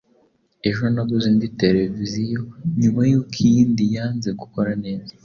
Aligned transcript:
Ejo 0.69 0.83
naguze 0.93 1.25
indi 1.33 1.47
tereviziyo 1.61 2.41
nyuma 2.81 3.01
y'uko 3.09 3.35
iyindi 3.47 3.83
yanze 3.95 4.29
gukora 4.41 4.71
neza. 4.85 5.11